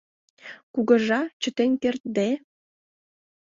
Кугыжа, 0.73 1.21
чытен 1.41 1.71
кертде 1.81 2.29